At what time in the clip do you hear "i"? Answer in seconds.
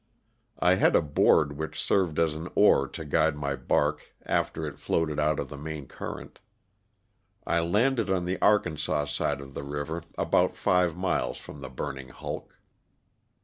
0.57-0.73, 7.45-7.59